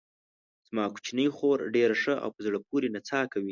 [0.67, 3.49] زما کوچنۍ خور ډېره ښه او په زړه پورې نڅا کوي.